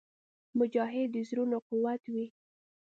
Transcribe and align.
مجاهد 0.57 1.07
د 1.13 1.15
زړونو 1.29 1.57
قوت 1.67 2.01
وي. 2.13 2.25